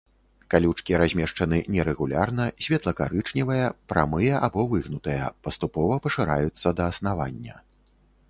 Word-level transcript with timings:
Калючкі 0.51 0.93
размешчаны 1.01 1.57
нерэгулярна, 1.73 2.47
светла-карычневыя, 2.67 3.67
прамыя 3.93 4.41
або 4.49 4.61
выгнутыя, 4.73 5.25
паступова 5.49 5.99
пашыраюцца 6.07 6.67
да 6.81 6.89
аснавання. 6.95 7.55